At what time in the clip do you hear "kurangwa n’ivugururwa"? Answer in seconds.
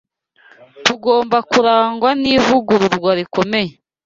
1.51-3.11